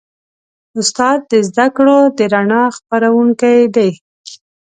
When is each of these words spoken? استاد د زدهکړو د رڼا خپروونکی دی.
استاد 0.79 1.19
د 1.31 1.33
زدهکړو 1.47 1.99
د 2.17 2.19
رڼا 2.33 2.63
خپروونکی 2.77 3.59
دی. 3.75 3.91